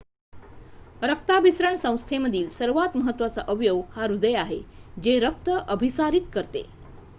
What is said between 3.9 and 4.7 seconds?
हा हृदय आहे